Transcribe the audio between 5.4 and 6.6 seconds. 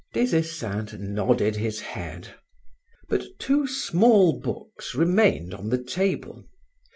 on the table.